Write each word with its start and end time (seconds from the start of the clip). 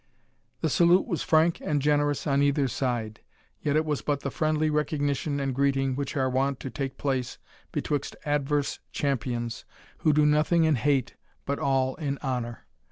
The 0.61 0.69
salute 0.71 1.05
was 1.05 1.21
frank 1.21 1.61
and 1.61 1.79
generous 1.79 2.25
on 2.25 2.41
either 2.41 2.67
side, 2.67 3.19
yet 3.61 3.75
it 3.75 3.85
was 3.85 4.01
but 4.01 4.21
the 4.21 4.31
friendly 4.31 4.71
recognition 4.71 5.39
and 5.39 5.53
greeting 5.53 5.95
which 5.95 6.17
are 6.17 6.27
wont 6.27 6.59
to 6.61 6.71
take 6.71 6.97
place 6.97 7.37
betwixt 7.71 8.15
adverse 8.25 8.79
champions, 8.91 9.63
who 9.99 10.11
do 10.11 10.25
nothing 10.25 10.63
in 10.63 10.73
hate 10.73 11.17
but 11.45 11.59
all 11.59 11.93
in 11.97 12.17
honour. 12.23 12.65